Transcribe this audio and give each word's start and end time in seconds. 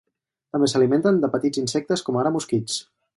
També 0.55 0.69
s'alimenten 0.71 1.21
de 1.25 1.31
petits 1.35 1.63
insectes 1.65 2.05
com 2.09 2.21
ara 2.23 2.33
mosquits. 2.39 2.81